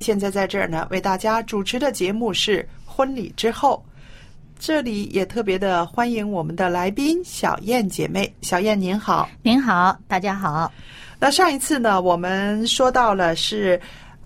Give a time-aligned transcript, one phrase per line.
[0.00, 3.84] 现在在这儿呢，为大家主持的节目是《婚礼之后》。
[4.58, 9.28] 这里也特别的欢迎我们的来宾小燕姐妹，小燕您好。
[9.42, 10.72] 您好，大家好。
[11.18, 13.78] 那上一次呢，我们说到了是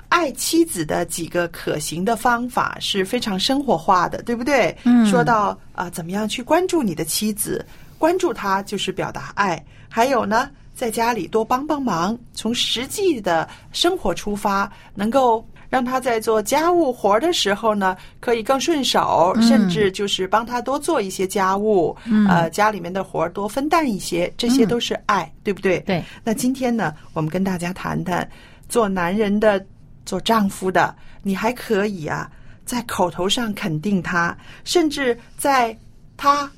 [0.08, 4.76] 爱妻子的几个可行的方法，是非常生活化的，对不对？
[4.84, 7.66] 嗯说到啊、怎么样去关注你的妻子，
[7.98, 9.60] 关注她就是表达爱。
[9.88, 15.44] 还有呢，在家里多帮帮忙，从实际的生活出发，能够。
[15.74, 25.80] 让他在做家务活儿的时候呢，可以更顺手，嗯甚至就是帮他多做一些家务，嗯呃，家里面的活儿多分担一些，这些都是爱，对不对？
[25.80, 28.30] 对，那今天呢，我们跟大家谈谈，
[28.68, 29.66] 做男人的、
[30.06, 32.30] 做丈夫的，你还可以啊，
[32.64, 35.76] 在口头上肯定他，甚至在
[36.16, 36.48] 他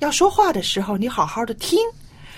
[0.00, 1.78] 要说话的时候，你好好的听。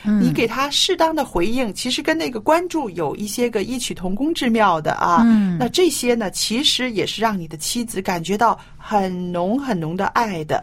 [0.04, 5.22] 你给他适当的回应，其实跟那个关注有一些个异曲同工之妙的啊。
[5.24, 10.62] 嗯那这些呢，其实也是让你的妻子感觉到很浓很浓的爱的。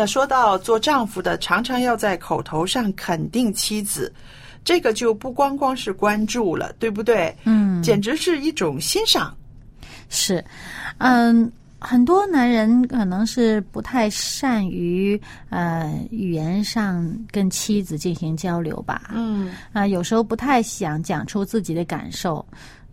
[0.00, 4.10] 那说到做丈夫的，常常要在口头上肯定妻子，
[4.64, 7.36] 这个就不光光是关注了，对不对？
[7.44, 9.36] 嗯，简直是一种欣赏。
[10.08, 10.42] 是，
[10.96, 22.42] 嗯，很多男人可能是不太善于呃语言上跟妻子进行交流吧，嗯啊、有时候不太想讲出自己的感受，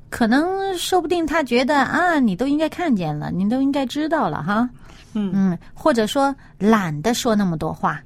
[0.10, 4.70] 可能说不定他觉得啊，你都应该看见了，你都应该知道了哈，
[5.18, 8.02] 嗯嗯，或者说懒得说那么多话，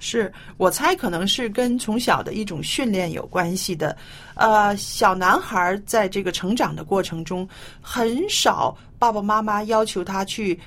[0.00, 3.96] 是我猜可能是跟从小的一种训练有关系的。
[4.34, 7.48] 呃，小男孩在这个成长的过程中，
[7.80, 10.58] 很少爸爸妈妈要求他去，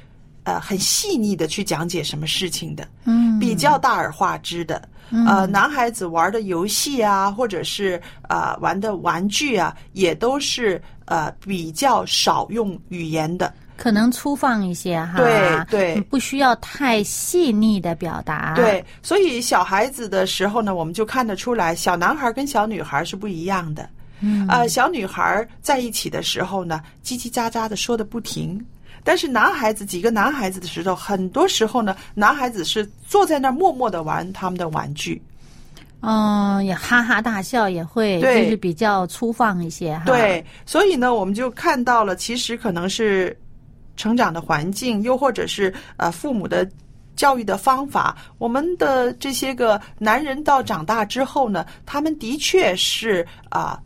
[0.43, 2.87] 呃，很细腻的去讲解什么事情的。
[3.05, 4.81] 嗯，比较大而化之的。
[5.25, 13.53] 呃，男孩子玩的游戏啊，或者是呃玩的玩具啊，也都是呃比较少用语言的。
[13.77, 23.87] 可能粗放一些哈，对对不需要太细腻的表达，对，所以小孩子的时候呢，我们就看得出来，小男孩跟小女孩是不一样的。
[24.19, 28.59] 嗯，呃，小女孩在一起的时候呢，叽叽喳喳的说的不停。
[29.03, 35.21] 但是男孩子几个男孩子的时候，很多时候呢，男孩子是坐在那儿默默的玩他们的玩具。
[36.01, 43.37] 嗯，也哈哈大笑也会，就是比较粗放一些哈。，对，所以呢，我们就看到了，其实可能是
[43.97, 46.69] 成长的环境，又或者是呃父母的
[47.15, 53.77] 教育的方法，我们的这些个男人到长大之后呢，他们的确是啊、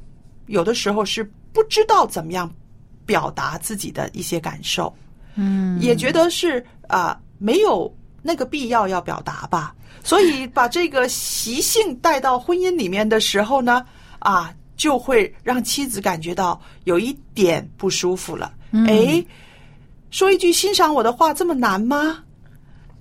[0.47, 1.23] 有的时候是
[1.53, 2.53] 不知道怎么样
[3.05, 4.93] 表达自己的一些感受，
[5.35, 7.91] 嗯，也觉得是啊、没有
[8.21, 9.73] 那个必要要表达吧。
[10.03, 13.85] 所以把这个习性带到婚姻里面的时候呢，
[14.19, 18.51] 啊，就会让妻子感觉到有一点不舒服了。
[18.71, 19.23] 嗯哎，
[20.11, 22.19] 说一句欣赏我的话这么难吗？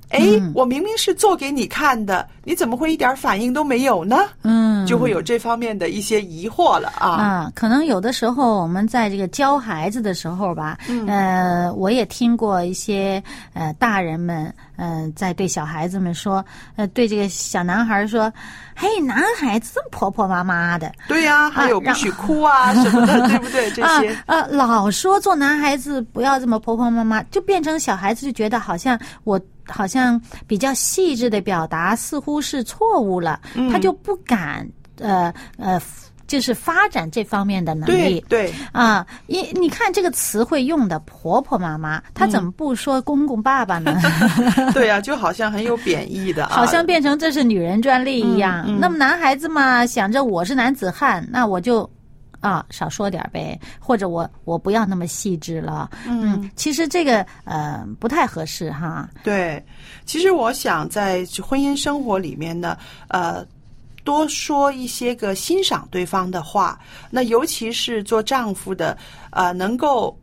[0.08, 0.20] 哎，
[0.54, 4.16] 我明明是做给你看的，你怎么会一点反应都没有呢？
[4.42, 7.08] 嗯，就会有这方面的一些疑惑了啊。
[7.10, 13.22] 啊，可能有的时候我们在这个教孩子的时候吧，呃，我也听过一些
[13.52, 16.44] 呃大人们，嗯，在对小孩子们说，
[16.76, 18.32] 呃，对这个小男孩说，
[18.74, 23.70] 嘿，男孩子这么婆婆妈妈的，对呀，还有不许哭啊什么的， 对不对？
[23.72, 29.38] 这些呃，老说做男孩子不要这么婆婆妈妈，就变成小孩子就觉得好像我。
[29.72, 33.40] 好像比较细致的表达似乎是错误了，
[33.72, 34.68] 他就不敢
[34.98, 35.80] 呃呃，
[36.26, 38.22] 就是发展这方面的能力。
[38.28, 43.98] 对啊，你你看这个词汇用的婆婆妈妈，他怎么不说公公爸爸呢？
[44.74, 48.64] 对呀，就好像很有贬义的， 好像变成这是女人专利一样。
[48.78, 51.88] 那么男孩子嘛，想着我是男子汉，那我就。
[52.40, 55.90] 啊，少说点呗，或者我我不要那么细致了。
[56.06, 59.08] 嗯，其实这个呃不太合适哈。
[59.22, 59.62] 对，
[60.06, 62.78] 其实我想在婚姻生活里面呢，
[63.08, 63.46] 呃，
[64.04, 66.80] 多说一些个欣赏对方的话。
[67.10, 68.96] 那尤其是做丈夫的，
[69.32, 70.18] 呃，能够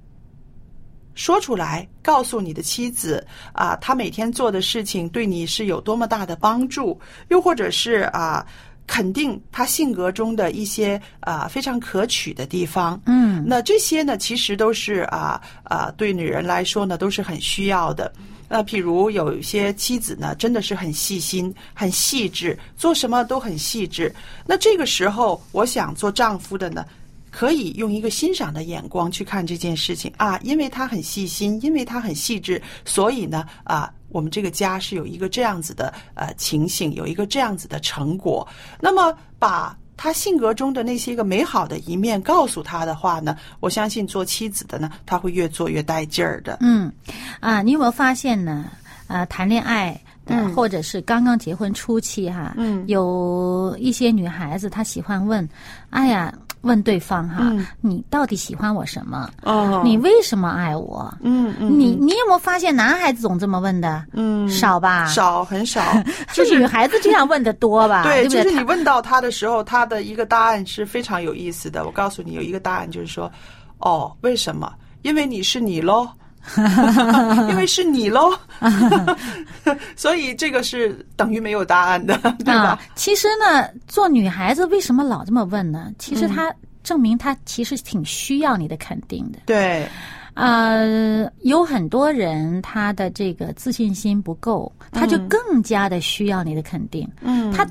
[1.14, 3.24] 说出来，告诉你的妻子
[3.54, 7.00] 啊，他每天做的事情对你是有多么大的帮助，
[7.30, 8.44] 又或者是啊。
[8.88, 18.12] 肯定他性格中的一些啊非常可取的地方，嗯，那这些呢，其实都是啊啊对女人来说呢都是很需要的。
[18.50, 24.12] 那譬如有一些妻子呢，真的是很细心、很细致，做什么都很细致。
[24.46, 26.86] 那这个时候，我想做丈夫的呢。
[27.30, 38.48] 可以用一个欣赏的眼光去看这件事情啊，因为他很细心，因为他很细致，所以呢啊，我们这个家是有一个这样子的呃情形，有一个这样子的成果。
[38.80, 46.58] 那么把他性格中的那些个美好的一面告诉他的话呢，我相信做妻子的呢，他会越做越带劲儿的。
[46.62, 46.92] 嗯，
[47.40, 48.66] 啊，你有没有发现呢？
[49.08, 50.00] 呃，谈恋爱。
[50.30, 55.48] 嗯，或者是刚刚结婚初期哈，嗯，有一些女孩子她喜欢问，
[55.90, 59.30] 哎呀，问对方哈，你到底喜欢我什么？
[59.44, 61.12] 哦，你为什么爱我？
[61.22, 64.06] 嗯嗯，你你有没有发现男孩子总这么问的？
[64.14, 65.06] 嗯，少吧？
[65.08, 65.82] 少，很少。
[66.34, 68.04] 就是女孩子这样问的多吧？
[68.06, 71.86] 对，就是你问到他的时候，他的一个答案是非常有意思的。
[71.86, 73.32] 我告诉你，有一个答案就是说，
[73.80, 74.72] 哦，为什么？
[75.02, 76.08] 因为你是你喽。
[77.50, 78.32] 因为是你喽，
[79.96, 82.80] 所以这个是等于没有答案的， 对吧？
[82.96, 85.92] 其实呢，做女孩子为什么老这么问呢？
[86.00, 86.54] 其实她
[86.84, 89.40] 证明她其实挺需要你的肯定的。
[89.46, 89.88] 对，
[90.36, 97.08] 呃，有很多人他的这个自信心不够，他就更加的需要你的肯定。
[97.22, 97.68] 嗯，他。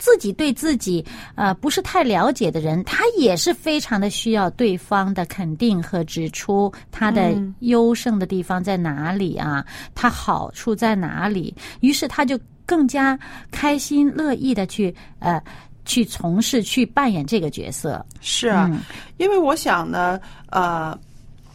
[0.00, 1.04] 自己对自己
[1.36, 9.64] 呃不是太了解的人，他也是非常的需要对方的肯定和指出他的优胜的地方在哪里啊，
[9.94, 13.16] 他好处在哪里，于是他就更加
[13.50, 15.40] 开心乐意的去呃
[15.84, 18.04] 去从事去扮演这个角色。
[18.20, 18.70] 是啊，
[19.18, 20.18] 因为我想呢，
[20.50, 20.98] 呃，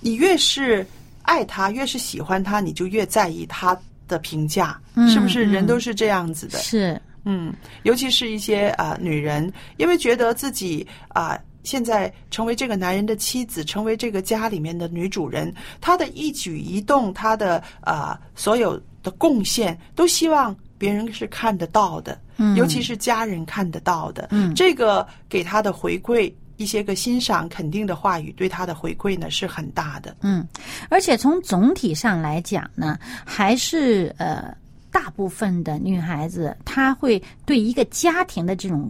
[0.02, 0.86] 你越是
[1.24, 3.76] 爱他，越是喜欢他，你就越在意他
[4.08, 4.80] 的评价，
[5.12, 5.44] 是不是？
[5.44, 6.60] 人都是这样子的。
[6.60, 7.02] 是。
[7.26, 30.48] 嗯，尤其是一些啊女人，因为觉得自己啊现在成为这个男人的妻子，成为这个家里面的女主人，她的一举一动，她的啊所有的贡献，都希望别人是看得到的，嗯，尤其是家人看得到的，嗯，这个给她的回馈，一些个欣赏、肯定的话语，对她的回馈呢是很大的，嗯，
[30.90, 34.56] 而且从总体上来讲呢，还是呃。
[34.96, 38.90] 大部分的女孩子，她会对一个家庭的这种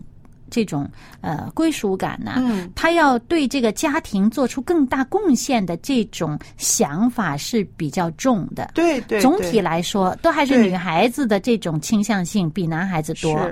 [0.51, 0.87] 这种
[1.21, 8.69] 呃归属感呢，嗯，她要对这个家庭做出更大贡献的这种想法是比较重的。
[8.75, 13.51] 对对，总体来说，都还是女孩子的这种倾向性比男孩子多，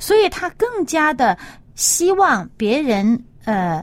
[0.00, 1.38] 所以她更加的
[1.76, 3.80] 希望别人呃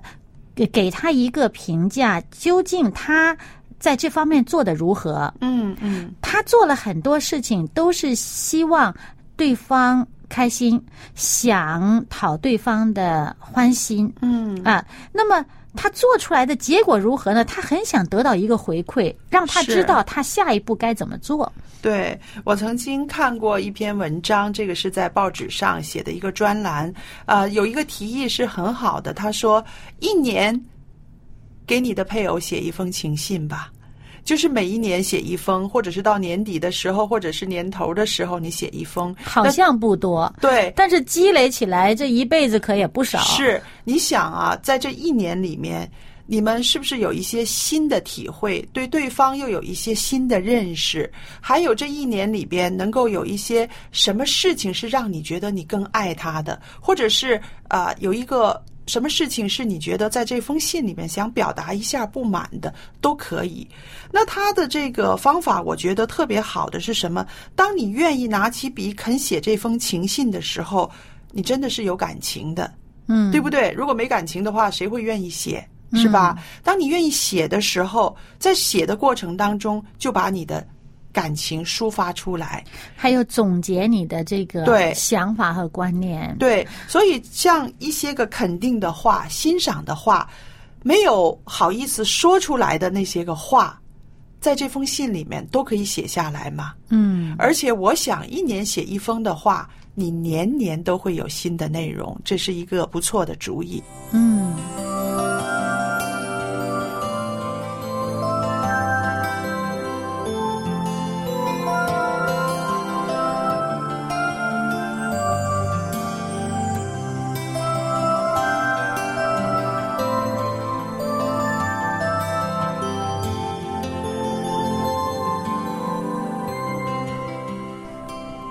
[0.53, 3.37] 给给她一个评价，究竟她。
[3.79, 5.33] 在这方面做的如何？
[5.41, 8.93] 嗯嗯，他做了很多事情，都是希望
[9.37, 10.79] 对方开心，
[11.15, 14.13] 想讨对方的欢心。
[14.21, 15.45] 嗯啊，那么
[15.75, 17.45] 他做出来的结果如何呢？
[17.45, 21.51] 他很想得到一个回馈，让他知道他下一步该怎么做。
[21.81, 26.93] 对我曾经看过一篇文章，这个是在报纸上写的一个专栏。
[27.25, 29.63] 啊，有一个提议是很好的，他说
[29.99, 30.61] 一年。
[31.69, 33.71] 给你的配偶写一封情信吧，
[34.23, 43.19] 就是每一年写一封，或者是到年底的时候，或者是年头的时候，你写一封，好像不多，对，但是积累起来，这一辈子可也不少。
[43.19, 45.87] 是，你想啊，在这一年里面，
[46.25, 48.67] 你们是不是有一些新的体会？
[48.73, 51.11] 对对方又有一些新的认识？
[51.39, 58.59] 还有这一年里边，能够有一些什么事情是让你觉得你更爱他的，或者是啊、有一个
[58.89, 63.65] 什么事情是你觉得在这封信里面想表达一下不满的，都可以。
[64.11, 67.23] 那他的这个方法，我觉得特别好的是什么？
[67.55, 70.89] 当你愿意拿起笔肯写这封情信的时候，
[71.31, 72.73] 你真的是有感情的。
[73.07, 73.71] 嗯，对不对？
[73.77, 75.63] 如果没感情的话，谁会愿意写？
[75.93, 76.37] 是吧？
[76.63, 80.67] 当你愿意写的时候，在写的过程当中，就把你的
[81.19, 82.63] 感情抒发出来。
[82.95, 86.33] 还有总结你的这个对想法和观念。
[86.39, 90.29] 对，所以像一些个肯定的话、欣赏的话，
[90.81, 93.77] 没有好意思说出来的那些个话，
[94.39, 96.73] 在这封信里面都可以写下来嘛。
[96.87, 103.83] 嗯，而且我想，一年写一封的话，你年年都会有新的内容，这是一个不错的主意。
[104.11, 104.55] 嗯。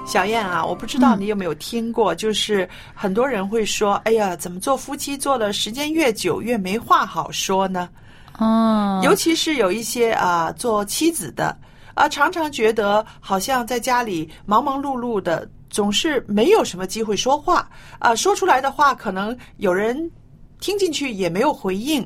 [0.08, 7.90] 小燕啊，我不知道你有没有听过，就是很多人会说：“哎呀，怎么做夫妻做的时间越久越没话好说呢？”
[8.38, 11.54] 哦，尤其是有一些啊、做妻子的
[11.92, 20.10] 啊、常常觉得好像在家里忙忙碌碌的，总是没有什么机会说话啊、说出来的话可能有人
[20.58, 22.00] 听进去也没有回应。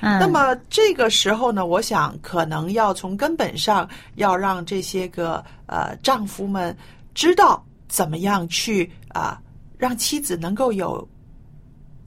[0.00, 6.74] 嗯那么这个时候呢，我想可能要从根本上要让这些个呃丈夫们
[7.14, 9.40] 知道怎么样去啊、
[9.78, 11.08] 让妻子能够有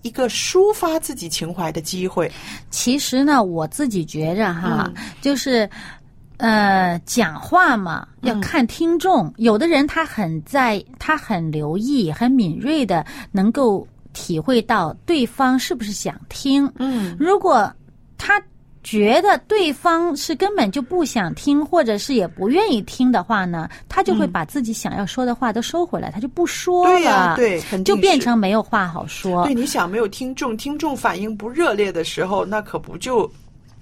[0.01, 2.31] 一个抒发自己情怀的机会。
[2.69, 5.69] 其实呢，我自己觉着哈，嗯就是。
[6.39, 9.33] 呃，讲话嘛，要嗯看听众。
[9.37, 16.71] 有的人他很在，他很留意，很敏锐的，能够体会到对方是不是想听。
[16.77, 17.73] 嗯如果
[18.19, 18.39] 他
[18.87, 29.43] 觉得对方是根本就不想听，或者是也不愿意听的话呢，他就会把自己想要说的话都收回来，他就不说了，对呀、对，就变成没有话好说。
[29.43, 29.53] 对。
[29.53, 33.29] 你想，没有听众，听众反应不热烈的时候，那可不就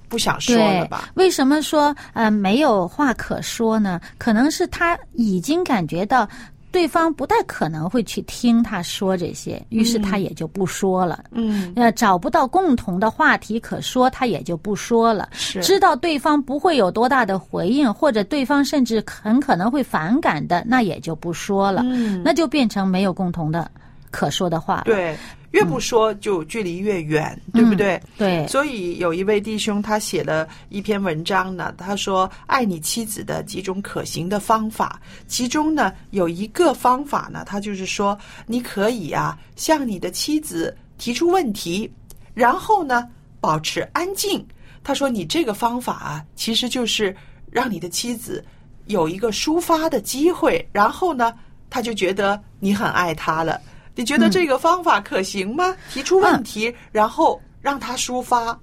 [0.09, 1.12] 不想说了吧？
[1.13, 4.01] 为什么说呃没有话可说呢？
[4.17, 6.27] 可能是他已经感觉到
[6.75, 11.24] 对方不太可能会去听他说这些，于是他也就不说了。
[11.32, 15.29] 嗯，呃，找不到共同的话题可说，他也就不说了。
[15.32, 21.82] 是知道对方不会有多大的回应，或者对方甚至很可能会反感的，那也就不说了。
[21.86, 23.72] 嗯那就变成没有共同的
[24.15, 24.81] 可说的话。
[24.86, 25.17] 对，
[25.51, 28.01] 越不说就距离越远，对不对？
[28.17, 38.17] 对，所以有一位弟兄，他写了一篇文章呢，他说爱你妻子的几种可行的方法，其中呢有一个方法呢，他就是说
[38.48, 41.91] 你可以啊向你的妻子提出问题，
[42.34, 43.07] 然后呢
[43.41, 44.45] 保持安静。
[44.81, 47.15] 他说你这个方法啊，其实就是
[47.51, 48.43] 让你的妻子
[48.86, 51.34] 有一个抒发的机会，然后呢，
[51.69, 53.60] 他就觉得你很爱他了。
[53.96, 55.75] 你觉得这个方法可行吗？
[55.92, 58.58] 提出问题，然后让他抒发。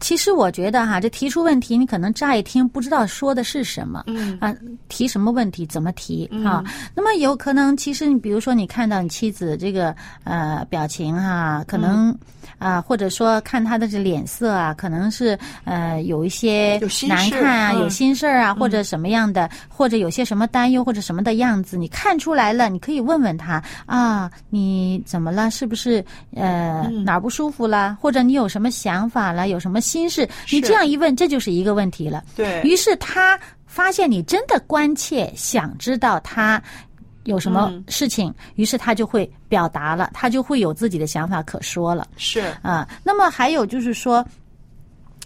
[0.00, 4.54] 其实我觉得哈，这提出问题，你可能乍一听不知道说的是什么，嗯啊，
[4.88, 6.62] 提什么问题，怎么提啊？
[6.94, 9.94] 那么有可能，其实你比如说，你看到你妻子这个
[10.24, 12.16] 呃表情哈、可能
[12.58, 25.50] 啊、或者说看她的这脸色啊，可能是呃有一些难看啊，嗯有心事儿啊，或者什么样的，或者有些什么担忧或者什么的样子，你看出来了，你可以问问他啊，你怎么了？
[25.50, 27.96] 是不是呃、嗯哪儿不舒服了？
[28.00, 29.43] 或者你有什么想法了？
[29.46, 30.28] 有什么心事？
[30.50, 32.22] 你这样一问，这就是一个问题了。
[32.36, 36.62] 对于是他发现你真的关切，想知道他
[37.24, 42.88] 有什么嗯事情，于是他就会表达了，他就会有自己的想法可说了是啊。
[43.02, 44.24] 那么还有就是说，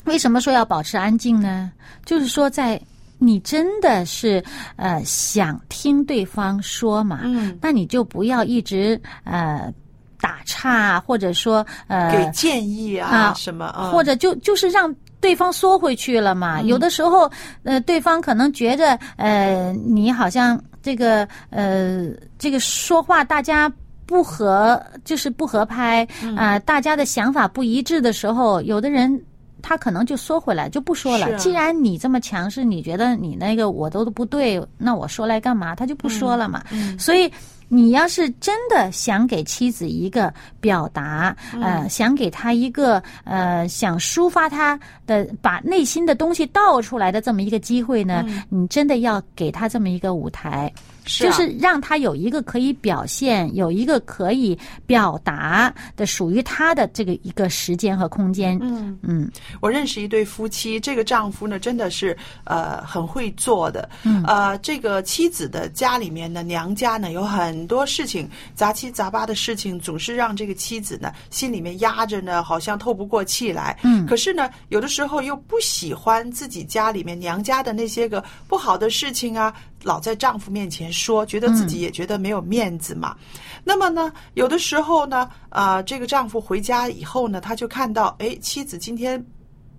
[0.04, 1.70] 为什么说要保持安静呢？
[2.04, 2.80] 就是说在。
[3.20, 4.40] 你真的是
[4.76, 7.22] 呃想听对方说嘛？
[7.25, 9.75] 嗯，那你就不要一直呃
[10.20, 16.60] 打岔，或者说呃给建议啊啊什么啊，或者就就是让对方缩回去了嘛。
[16.62, 17.30] 有的时候，
[17.62, 22.08] 呃，对方可能觉着，呃，你好像这个呃，
[22.38, 23.72] 这个说话大家。
[24.08, 29.22] 不合就是不合拍啊、大家的想法不一致的时候，有的人
[29.60, 31.26] 他可能就缩回来，就不说了。
[31.26, 35.75] 啊既然你这么强势，你觉得你那个我都不对，那我说来干嘛？
[35.75, 36.64] 他就不说了嘛。
[36.98, 37.30] 所以
[37.68, 50.72] 你要是真的想给妻子一个表达，呃，想给她一个呃，想抒发她的把内心的东西倒出来的这么一个机会呢，你真的要给她这么一个舞台。
[51.08, 51.30] 是啊。
[51.30, 58.58] 就是让他有一个可以表现，有一个可以表达的属于他的这个一个时间和空间。
[58.60, 58.96] 嗯。
[59.02, 59.30] 嗯。
[59.60, 64.22] 我认识一对夫妻，这个丈夫呢真的是呃很会做的，嗯。
[64.24, 73.78] 呃，这个妻子的家里面呢，娘家呢有很多事情杂七杂八的事情，总是让这个妻子呢心里面压着呢，好像透不过气来。
[73.82, 74.06] 嗯。
[74.06, 83.16] 可是呢，有的时候又不喜欢自己家里面娘家的那些个不好的事情啊，老在丈夫面前说，觉得自己也觉得没有面子嘛。
[83.64, 89.25] 那么呢，有的时候呢，啊、这个丈夫回家以后呢，他就看到，哎，妻子今天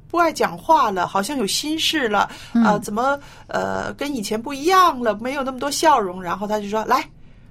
[0.08, 6.22] 不爱讲话了，好像有心事了，呃，怎么呃跟以前不一样了，没有那么多笑容。
[6.22, 7.03] 然后他就说，来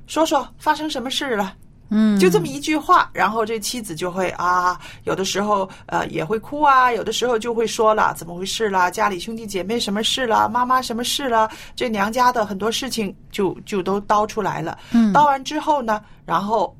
[0.06, 1.54] 说说发生什么事了。
[1.90, 14.76] 嗯，就这么一句话，然后这妻子就会啊，有的时候呃也会哭啊，有的时候就会说了怎么回事啦，家里兄弟姐妹什么事啦，妈妈什么事啦，这娘家的很多事情就就都叨出来了。
[14.92, 16.76] 嗯叨完之后呢，然后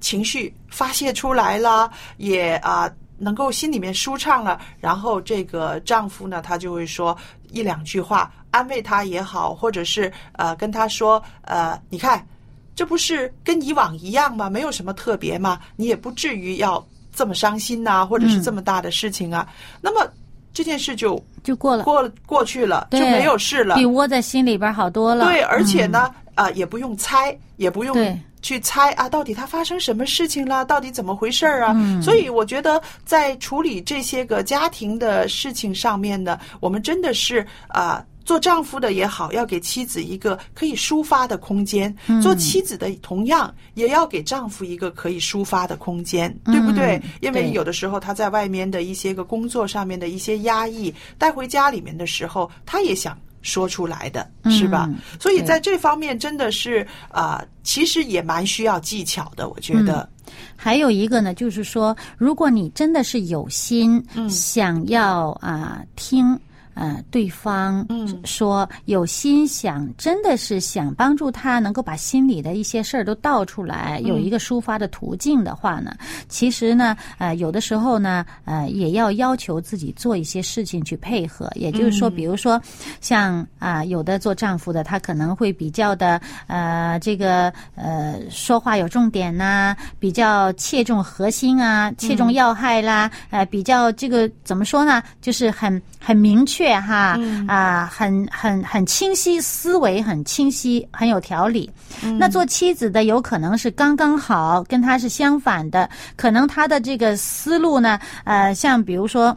[0.00, 7.14] 情绪发泄出来了，也啊、能够心里面舒畅了，然后这个丈夫呢，他就会说
[7.50, 12.26] 一两句话安慰她也好，或者是呃跟她说呃，你看。
[12.74, 14.50] 这不是跟以往一样吗？
[14.50, 15.60] 没有什么特别吗？
[15.76, 19.46] 你也不至于要这么伤心呐、或者是这么大的事情啊。
[19.80, 20.10] 那么
[20.52, 23.86] 这件事就就过了，过过去了，就没有事了比。
[23.86, 25.24] 窝在心里边好多了。
[25.26, 31.72] 对，而且嗯，呢，啊、也不用猜，也不用去猜啊，到底他发生什么事情了，到底怎么回事儿啊？
[31.76, 38.04] 嗯所以我觉得在处理这些个家庭的事情上面呢，我们真的是啊。
[38.24, 47.00] 做丈夫的也好，要给妻子一个可以抒发的空间；嗯做妻子的同样也要给丈夫一个可以抒发的空间，对不对？
[47.20, 54.86] 因为有的时候他在外面的一些个工作上面的一些压抑，带回家里面的时候，他也想说出来的，是吧？
[54.88, 60.08] 嗯所以在这方面真的是啊、其实也蛮需要技巧的，我觉得。
[60.56, 66.38] 还有一个呢，就是说，如果你真的是有心，嗯想要啊、听。
[66.74, 75.94] 呃，对方嗯说有心想，真的是想帮助他能够把心里的一些事儿都倒出来，有一个抒发的途径的话呢，
[76.28, 81.50] 其实呢，呃，有的时候呢，呃，也要要求自己做一些事情去配合。
[81.54, 82.60] 也就是说，比如说，
[83.00, 95.02] 像啊、有的做丈夫的，他可能会比较的呃，这个呃，说话有重点呐、比较切中核心啊，切中要害啦，呃，比较这个怎么说呢？
[95.20, 101.70] 就是很很明确哈，啊、很很很清晰，思维很清晰，很有条理。
[102.18, 109.36] 那做妻子的有可能是刚刚好，跟他是相反的，可能他的这个思路呢，呃，像比如说。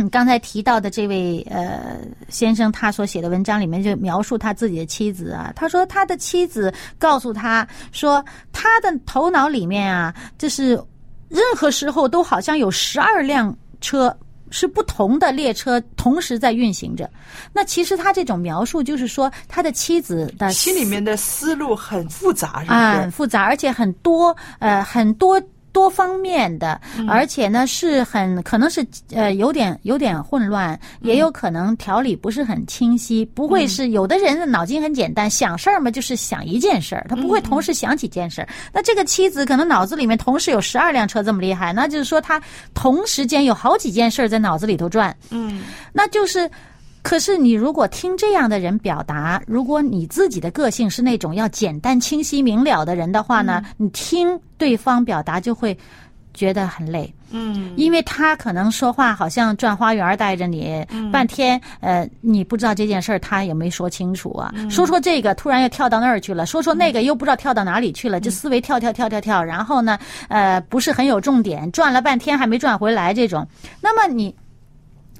[0.00, 1.96] 嗯，刚才提到的这位呃
[2.28, 10.80] 先生，他所写的文章里面就描述他自己的妻子啊，他说他的妻子告诉他说，他的头脑里面啊，就是
[11.28, 14.16] 任何时候都好像有十二辆车。
[14.50, 17.08] 是不同的列车同时在运行着，
[17.52, 23.00] 那其实他这种描述就是说，他的妻子的心里面的思路很复杂，是不啊，是？
[23.00, 25.40] 很复杂，而且很多呃很多
[25.72, 38.48] 多方面的，而且呢是很可能是呃有点有点混乱，也有可能条理不是很清晰，不会是有的人的脑筋很简单，想事儿嘛就是想一件事儿，他不会同时想几件事儿。
[38.72, 42.40] 那这个妻子可能脑子里面同时有十二辆车这么厉害，那就是说他
[42.74, 45.14] 同时间有好几件事儿在脑子里头转。
[45.30, 46.50] 嗯，那就是。
[47.08, 55.74] 可是你如果听这样的人表达，如果你自己的个性是那种要简单、清晰、明了的人的话呢，你听对方表达就会
[56.34, 57.10] 觉得很累。
[57.30, 64.52] 嗯，因为他可能说话好像转花园带着你，半天呃，你不知道这件事儿他也没说清楚啊。
[64.68, 68.20] 说说这个，突然又跳到那儿去了；说说那个，又不知道跳到哪里去了。
[68.20, 73.48] 这思维跳跳跳跳跳，然后呢，呃，不是很有重点，转了半天还没转回来这种。
[73.80, 74.34] 那么你。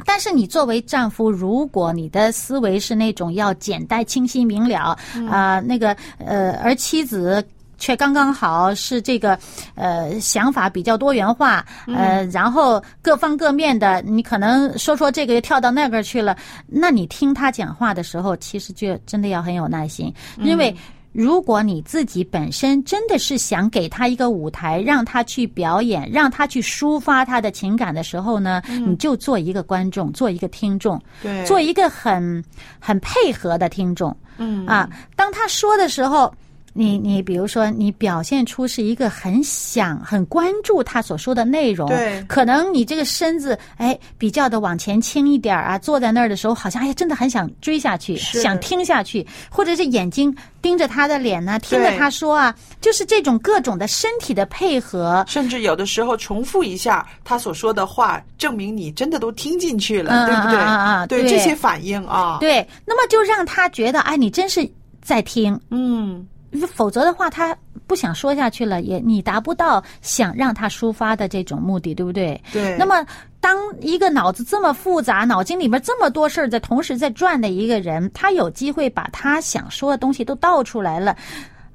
[0.05, 4.97] 但是你作为丈夫，如果你的思维是那种要简单、清晰、明了
[5.31, 7.45] 啊、那个呃，而妻子
[7.77, 9.39] 却刚刚好是这个
[9.75, 20.75] 呃想法比较多元化，呃，然后各方各面的，你可能说说这个又跳到那个去了，那你听他讲话的时候，其实就真的要很有耐心，因为。
[21.19, 32.41] 如果你自己本身真的是想给他一个舞台，让他去表演，让他去抒发他的情感的时候呢，你就做一个观众，做一个听众，对，做一个很
[32.79, 34.17] 很配合的听众。
[34.37, 34.65] 嗯。
[34.65, 36.33] 啊，当他说的时候，
[36.73, 42.23] 你你比如说，你表现出是一个很想、很关注他所说的内容，对。
[42.29, 60.59] 可能你这个身子哎比较的往前倾一点儿啊，坐在那儿的时候，好像哎呀，真的很想追下去，想听下去，或者是眼睛盯着他的脸呢、听着他说啊，就是这种各种的身体的配合，甚至有的时候重复一下他所说的话，证明你真的都听进去了，嗯对不对？
[60.59, 61.29] 啊啊对。
[61.29, 64.67] 这些反应啊，，对，那么就让他觉得哎，你真是
[65.03, 66.27] 在听，嗯，
[66.67, 67.57] 否则的话，他
[67.87, 72.41] 不想说下去了，也你达不到想让他抒发的这种目的，对不对？
[72.53, 72.77] 对。
[72.79, 73.07] 那么，
[73.41, 81.17] 当一个脑子这么复杂、脑筋里面这么多事儿在同时在转的一个人，他有机会把他想说的东西都倒出来了，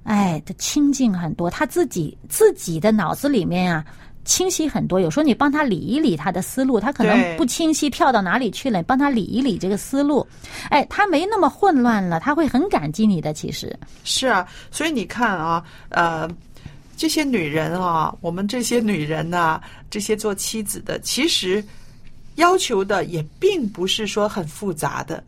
[0.04, 3.86] 哎，他清静很多，他自己自己的脑子里面啊。
[4.26, 8.80] 清晰很多，有时候你帮他理一理他的思路，他可能不清晰，跳到哪里去了？
[8.80, 10.26] 你帮他理一理这个思路，
[10.70, 13.34] 哎，他没那么混乱了，他会很感激你的。
[13.34, 16.30] 其实，是啊，所以你看啊，呃，
[16.96, 21.64] 这些女人啊，我们这些女人呐、这些做妻子的，其实
[22.36, 25.24] 要求的也并不是说很复杂的，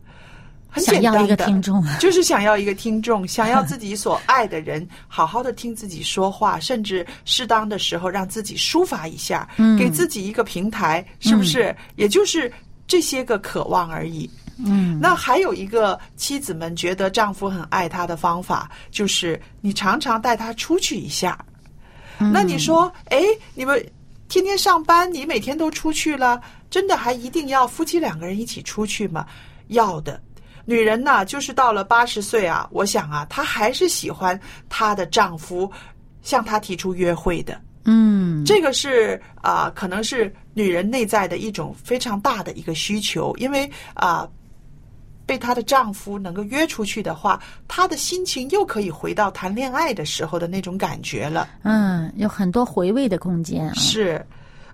[0.76, 11.74] 很想要一个简单的听众， 就是想要一个听众， 想要自己所爱的人好好的听自己说话，甚至适当的时候让自己抒发一下，嗯给自己一个平台，是不是？
[11.96, 12.52] 也就是
[12.86, 14.30] 这些个渴望而已。
[14.58, 21.38] 嗯，那还有一个妻子们觉得丈夫很爱她的方法，就是你常常带他出去一下。
[22.18, 23.22] 那你说，哎，
[23.54, 23.84] 你们
[24.28, 29.26] 天天上班，你每天都出去了，真的还一定要夫妻两个人一起出去吗？
[29.68, 30.18] 要的。
[30.66, 35.70] 女人呐，就是到了八十岁啊，我想啊，她还是喜欢她的丈夫
[36.22, 37.58] 向她提出约会的。
[37.84, 44.28] 嗯，这个是啊、可能是女人内在的一种非常大的一个需求，因为啊、
[45.24, 51.48] 被她的丈夫能够约出去的话，她的心情又可以回到谈恋爱的时候的那种感觉了。
[51.62, 53.74] 嗯，有很多回味的空间啊。
[53.74, 54.20] 是，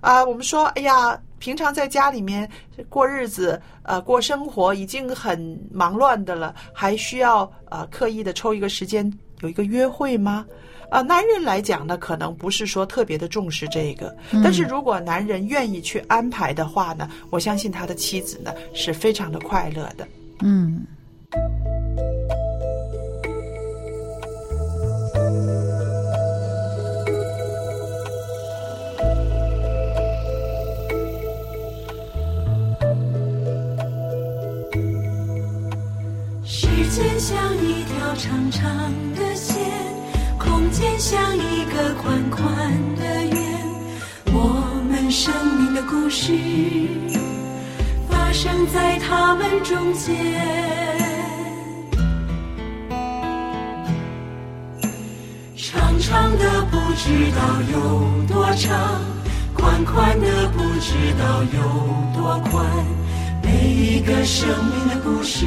[0.01, 2.49] 啊、我们说，哎呀，平常在家里面
[2.89, 10.47] 过日子，呃，过生活已经很忙乱的了，还需要呃刻意的抽一个时间有一个约会吗？
[10.89, 20.07] 啊、男人来讲呢，可能不是说特别的重视这个，但是如果男人愿意去安排的话呢，我相信他的妻子呢是非常的快乐的。
[20.43, 20.87] 嗯，
[36.93, 38.71] 间像一条长长
[39.17, 39.57] 的线，
[40.39, 42.47] 空间像一个宽宽
[42.97, 43.35] 的圆。
[44.27, 46.35] 我们生命的故事
[48.11, 50.15] 发生在他们中间。
[55.57, 59.01] 长长的不知道有多长，
[59.55, 62.67] 宽宽的不知道有多宽。
[63.43, 65.47] 每一个生命的故事，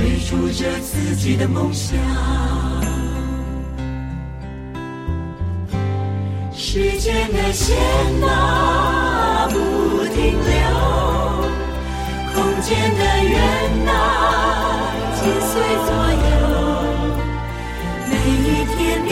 [0.00, 1.94] 追逐着自己的梦想。
[6.56, 7.76] 时间的线
[8.22, 9.58] 啊，不
[10.14, 10.52] 停留，
[12.32, 13.42] 空间的圆
[13.88, 16.28] 啊，紧随左右。
[18.08, 19.08] 每一天你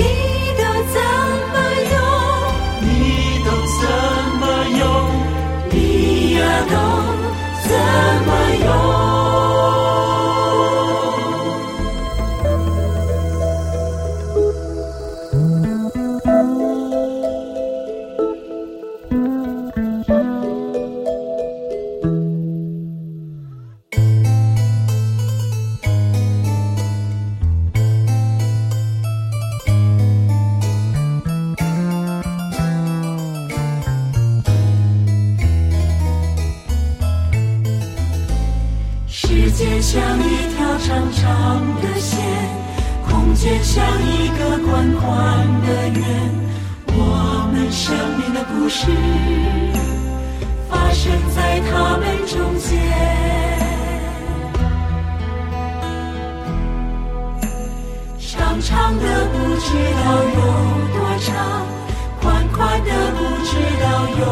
[64.18, 64.22] 有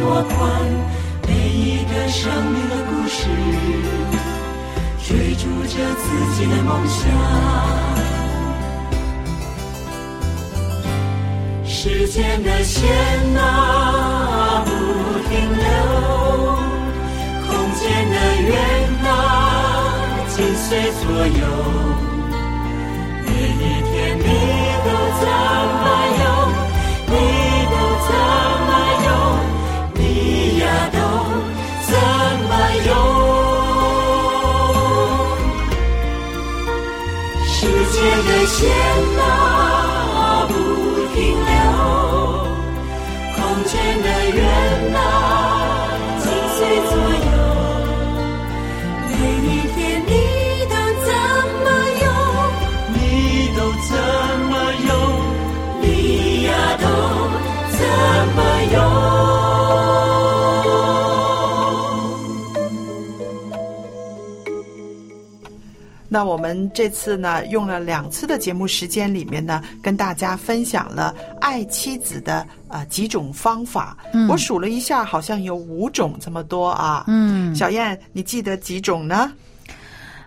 [0.00, 0.38] 多宽。
[1.26, 3.18] 每一个生命的故事，
[5.06, 7.00] 追逐着自己的梦想。
[11.64, 12.86] 时间的线
[13.38, 14.70] 啊，不
[15.28, 15.64] 停留，
[17.46, 18.50] 空间的圆
[19.10, 19.10] 啊，
[20.28, 22.09] 紧随左右。
[38.60, 38.68] 线
[39.18, 40.52] 啊不
[41.14, 41.18] 停
[41.48, 41.50] 留，
[43.34, 44.38] 空间的圆
[44.94, 44.96] 啊
[46.18, 46.22] 紧
[46.58, 46.58] 随
[46.90, 46.92] 左
[47.24, 47.32] 右，
[49.08, 49.10] 每
[49.46, 50.12] 一天你
[50.68, 50.74] 都
[51.06, 51.08] 怎
[51.64, 51.66] 么
[52.02, 52.04] 用？
[52.92, 52.98] 你
[53.56, 53.90] 都怎
[54.50, 54.52] 么
[54.88, 54.92] 用？
[55.80, 55.84] 你
[56.44, 56.48] 呀
[56.82, 56.84] 都
[57.78, 57.80] 怎
[58.36, 58.38] 么
[58.74, 58.78] 用？
[66.12, 73.96] 那我们这次呢，用了两次的节目时间里面呢，跟大家分享了爱妻子的呃几种方法。
[74.12, 77.04] 嗯我数了一下，好像有五种这么多啊。
[77.06, 79.32] 嗯，小燕，你记得几种呢？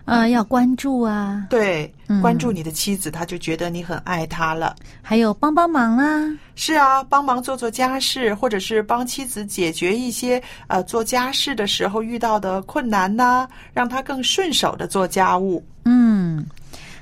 [0.06, 4.76] 呃，要关注啊，对，嗯关注你的妻子，他就觉得你很爱他了。
[5.00, 15.64] 还有帮帮忙啊，是啊，帮忙做做家事，或者是帮妻子解决一些呃做家事的时候遇到的困难呐、让他更顺手的做家务。
[15.86, 16.44] 嗯，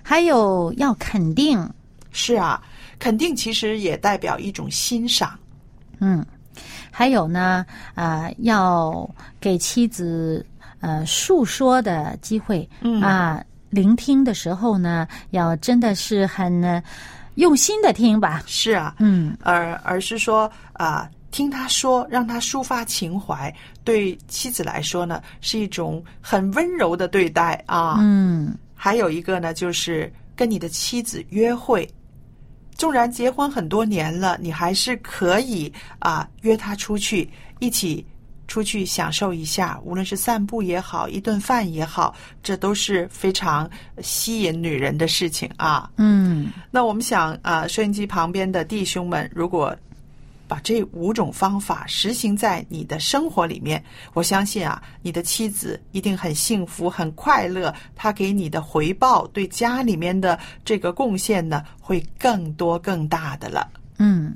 [0.02, 1.68] 还有要肯定，
[2.12, 2.62] 是啊，
[3.00, 5.36] 肯定其实也代表一种欣赏。
[5.98, 6.24] 嗯，
[6.90, 9.08] 还有呢，啊、要
[9.40, 10.44] 给妻子
[10.82, 13.00] 呃诉说的机会，嗯。
[13.00, 16.82] 啊，聆听的时候呢，要真的是很、呃
[17.36, 19.34] 用心的听吧，是啊，嗯。
[19.42, 23.50] 而而是说啊、听他说，让他抒发情怀，
[23.82, 27.96] 对妻子来说呢，是一种很温柔的对待啊。
[28.00, 28.54] 嗯。
[28.74, 31.88] 还有一个呢，就是跟你的妻子约会。
[32.74, 38.04] 纵然结婚很多年了，你还是可以啊约她出去，一起
[38.48, 43.70] 出去享受一下，无论是散步也好，一顿饭也好，这都是非常
[44.02, 45.90] 吸引女人的事情啊。
[45.96, 49.74] 嗯那我们想啊，收音机旁边的弟兄们，如果
[50.48, 57.74] 把这五种方法实行在你的生活里面，我相信啊，你的妻子一定很幸福、很快乐。
[57.96, 63.66] 她给你的回报，对家里面的这个贡献呢，会更多更大的了。
[63.98, 64.34] 嗯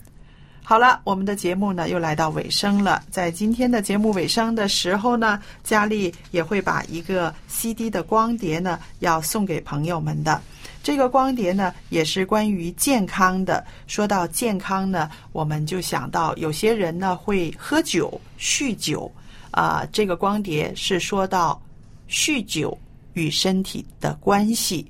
[0.68, 3.00] 好了，我们的节目呢又来到尾声了。
[3.08, 10.42] 在今天的节目尾声的时候呢，佳丽也会把一个 CD 的光碟呢要送给朋友们的。
[10.82, 13.64] 这个光碟呢也是关于健康的。
[13.86, 19.08] 说到健康呢，我们就想到有些人呢会喝酒、酗酒。
[19.52, 21.62] 啊、这个光碟是说到
[22.10, 22.76] 酗酒
[23.12, 24.84] 与身体的关系。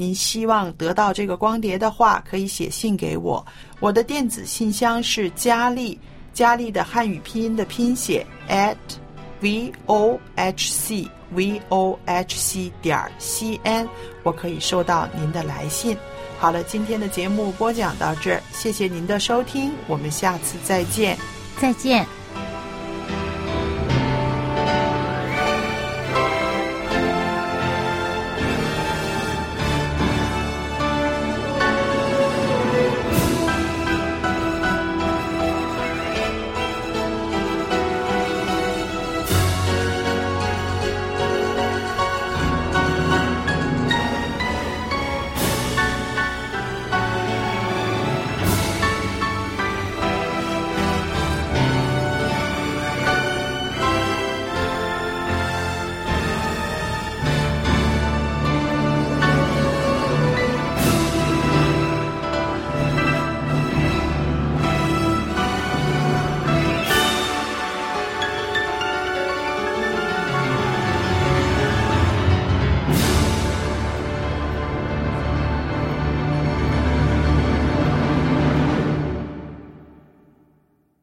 [0.00, 3.44] 您希望得到这个光碟的话，可以写信给我。
[3.80, 5.98] 我的电子信箱是佳丽，
[6.32, 8.76] 佳丽的汉语拼音的拼写 at
[9.40, 13.88] v o h c v o h c 点 c n，
[14.22, 15.96] 我可以收到您的来信。
[16.38, 21.18] 好了，今天的节目播讲到这儿，谢谢您的收听，我们下次再见。
[21.60, 22.17] 再见。